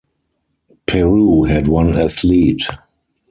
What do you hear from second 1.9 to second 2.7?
athlete.